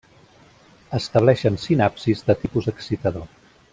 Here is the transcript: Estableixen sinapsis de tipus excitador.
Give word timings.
Estableixen 0.99 1.59
sinapsis 1.65 2.25
de 2.31 2.37
tipus 2.47 2.71
excitador. 2.73 3.29